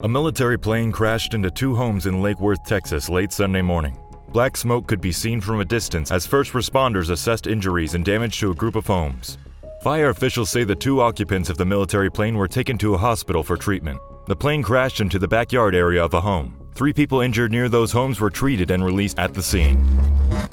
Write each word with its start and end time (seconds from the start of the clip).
A 0.00 0.08
military 0.08 0.56
plane 0.56 0.92
crashed 0.92 1.34
into 1.34 1.50
two 1.50 1.74
homes 1.74 2.06
in 2.06 2.22
Lake 2.22 2.38
Worth, 2.38 2.62
Texas 2.62 3.08
late 3.08 3.32
Sunday 3.32 3.62
morning. 3.62 3.98
Black 4.28 4.56
smoke 4.56 4.86
could 4.86 5.00
be 5.00 5.10
seen 5.10 5.40
from 5.40 5.58
a 5.58 5.64
distance 5.64 6.12
as 6.12 6.24
first 6.24 6.52
responders 6.52 7.10
assessed 7.10 7.48
injuries 7.48 7.94
and 7.94 8.04
damage 8.04 8.38
to 8.38 8.52
a 8.52 8.54
group 8.54 8.76
of 8.76 8.86
homes. 8.86 9.38
Fire 9.82 10.10
officials 10.10 10.50
say 10.50 10.62
the 10.62 10.72
two 10.72 11.00
occupants 11.00 11.50
of 11.50 11.58
the 11.58 11.64
military 11.64 12.12
plane 12.12 12.36
were 12.36 12.46
taken 12.46 12.78
to 12.78 12.94
a 12.94 12.98
hospital 12.98 13.42
for 13.42 13.56
treatment. 13.56 13.98
The 14.28 14.36
plane 14.36 14.62
crashed 14.62 15.00
into 15.00 15.18
the 15.18 15.26
backyard 15.26 15.74
area 15.74 16.04
of 16.04 16.14
a 16.14 16.20
home. 16.20 16.57
Three 16.78 16.92
people 16.92 17.22
injured 17.22 17.50
near 17.50 17.68
those 17.68 17.90
homes 17.90 18.20
were 18.20 18.30
treated 18.30 18.70
and 18.70 18.84
released 18.84 19.18
at 19.18 19.34
the 19.34 19.42
scene. 19.42 19.84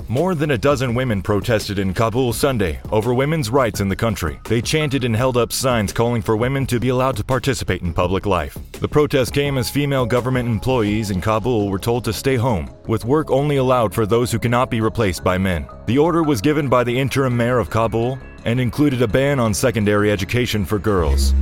More 0.08 0.34
than 0.34 0.50
a 0.50 0.58
dozen 0.58 0.96
women 0.96 1.22
protested 1.22 1.78
in 1.78 1.94
Kabul 1.94 2.34
Sunday 2.34 2.80
over 2.92 3.14
women's 3.14 3.52
rights 3.52 3.80
in 3.80 3.90
the 3.90 3.96
country. 3.96 4.40
They 4.46 4.60
chanted 4.60 5.04
and 5.04 5.16
held 5.16 5.38
up 5.38 5.54
signs 5.54 5.94
calling 5.94 6.24
for 6.24 6.36
women 6.36 6.66
to 6.66 6.80
be 6.80 6.90
allowed 6.90 7.16
to 7.18 7.24
participate 7.24 7.84
in 7.84 7.94
public 7.94 8.26
life. 8.26 8.58
The 8.72 8.88
protest 8.88 9.36
came 9.36 9.60
as 9.60 9.70
female 9.70 10.08
government 10.08 10.50
employees 10.50 11.12
in 11.12 11.22
Kabul 11.22 11.70
were 11.70 11.78
told 11.78 12.04
to 12.06 12.12
stay 12.12 12.38
home, 12.38 12.74
with 12.88 13.06
work 13.06 13.30
only 13.30 13.58
allowed 13.58 13.94
for 13.94 14.08
those 14.08 14.32
who 14.32 14.40
cannot 14.40 14.72
be 14.72 14.82
replaced 14.82 15.24
by 15.24 15.38
men. 15.38 15.68
The 15.86 16.00
order 16.00 16.24
was 16.24 16.42
given 16.42 16.70
by 16.70 16.84
the 16.84 17.00
interim 17.00 17.38
mayor 17.38 17.60
of 17.60 17.70
Kabul 17.70 18.18
and 18.46 18.60
included 18.60 19.02
a 19.02 19.08
ban 19.08 19.40
on 19.40 19.54
secondary 19.54 20.12
education 20.12 20.64
for 20.64 20.80
girls. 20.80 21.34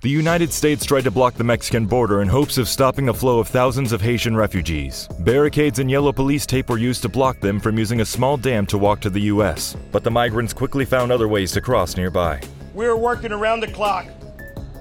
The 0.00 0.10
United 0.10 0.52
States 0.52 0.84
tried 0.84 1.04
to 1.04 1.10
block 1.10 1.34
the 1.34 1.44
Mexican 1.44 1.86
border 1.86 2.22
in 2.22 2.28
hopes 2.28 2.58
of 2.58 2.68
stopping 2.68 3.06
the 3.06 3.14
flow 3.14 3.38
of 3.38 3.46
thousands 3.46 3.92
of 3.92 4.02
Haitian 4.02 4.36
refugees. 4.36 5.08
Barricades 5.20 5.78
and 5.78 5.88
yellow 5.88 6.12
police 6.12 6.44
tape 6.44 6.68
were 6.68 6.78
used 6.78 7.02
to 7.02 7.08
block 7.08 7.38
them 7.38 7.60
from 7.60 7.78
using 7.78 8.00
a 8.00 8.04
small 8.04 8.36
dam 8.36 8.66
to 8.66 8.78
walk 8.78 9.00
to 9.00 9.10
the 9.10 9.20
U.S., 9.20 9.76
but 9.92 10.02
the 10.02 10.10
migrants 10.10 10.52
quickly 10.52 10.84
found 10.84 11.12
other 11.12 11.28
ways 11.28 11.52
to 11.52 11.60
cross 11.60 11.96
nearby. 11.96 12.40
We're 12.74 12.96
working 12.96 13.30
around 13.30 13.60
the 13.60 13.68
clock 13.68 14.06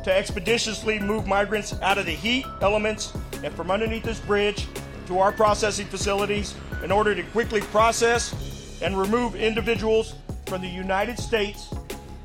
to 0.04 0.12
expeditiously 0.12 0.98
move 1.00 1.28
migrants 1.28 1.80
out 1.82 2.00
of 2.00 2.08
the 2.08 2.16
heat 2.16 2.46
elements 2.62 3.14
and 3.44 3.54
from 3.54 3.70
underneath 3.70 4.04
this 4.04 4.20
bridge 4.20 4.68
to 5.06 5.20
our 5.20 5.32
processing 5.32 5.86
facilities 5.86 6.56
in 6.84 6.92
order 6.92 7.14
to 7.14 7.22
quickly 7.26 7.62
process 7.62 8.80
and 8.82 8.98
remove 8.98 9.36
individuals 9.36 10.16
from 10.52 10.62
the 10.62 10.68
United 10.68 11.18
States 11.18 11.74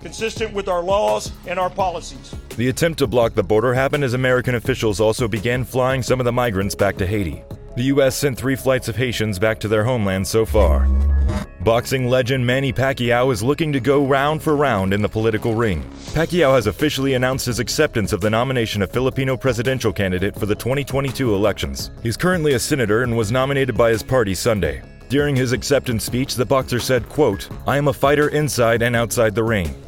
consistent 0.02 0.52
with 0.52 0.66
our 0.66 0.82
laws 0.82 1.30
and 1.46 1.60
our 1.60 1.70
policies. 1.70 2.34
The 2.56 2.68
attempt 2.70 2.98
to 2.98 3.06
block 3.06 3.34
the 3.34 3.44
border 3.44 3.72
happened 3.72 4.02
as 4.02 4.14
American 4.14 4.56
officials 4.56 4.98
also 4.98 5.28
began 5.28 5.62
flying 5.62 6.02
some 6.02 6.18
of 6.18 6.24
the 6.24 6.32
migrants 6.32 6.74
back 6.74 6.96
to 6.96 7.06
Haiti. 7.06 7.44
The 7.76 7.84
U.S. 7.84 8.16
sent 8.16 8.36
three 8.36 8.56
flights 8.56 8.88
of 8.88 8.96
Haitians 8.96 9.38
back 9.38 9.60
to 9.60 9.68
their 9.68 9.84
homeland 9.84 10.26
so 10.26 10.44
far. 10.44 10.88
Boxing 11.60 12.08
legend 12.08 12.44
Manny 12.44 12.72
Pacquiao 12.72 13.32
is 13.32 13.44
looking 13.44 13.72
to 13.72 13.78
go 13.78 14.04
round 14.04 14.42
for 14.42 14.56
round 14.56 14.92
in 14.92 15.02
the 15.02 15.08
political 15.08 15.54
ring. 15.54 15.88
Pacquiao 16.06 16.52
has 16.52 16.66
officially 16.66 17.14
announced 17.14 17.46
his 17.46 17.60
acceptance 17.60 18.12
of 18.12 18.20
the 18.20 18.30
nomination 18.30 18.82
of 18.82 18.90
Filipino 18.90 19.36
presidential 19.36 19.92
candidate 19.92 20.34
for 20.34 20.46
the 20.46 20.54
2022 20.56 21.32
elections. 21.32 21.92
He's 22.02 22.16
currently 22.16 22.54
a 22.54 22.58
senator 22.58 23.04
and 23.04 23.16
was 23.16 23.30
nominated 23.30 23.76
by 23.76 23.90
his 23.90 24.02
party 24.02 24.34
Sunday. 24.34 24.82
During 25.08 25.36
his 25.36 25.52
acceptance 25.52 26.04
speech, 26.04 26.34
the 26.34 26.44
boxer 26.44 26.80
said, 26.80 27.08
quote, 27.08 27.48
I 27.66 27.76
am 27.76 27.86
a 27.86 27.92
fighter 27.92 28.28
inside 28.28 28.82
and 28.82 28.96
outside 28.96 29.36
the 29.36 29.44
ring. 29.44 29.85